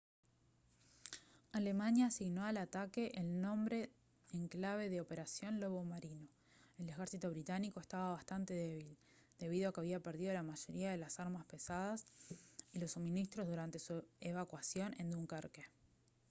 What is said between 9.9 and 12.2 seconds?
perdido la mayoría de las armas pesadas